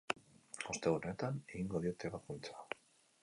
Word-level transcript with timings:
Ostegun 0.73 1.05
honetan 1.09 1.37
egingo 1.53 1.81
diote 1.85 2.09
ebakuntza. 2.11 2.57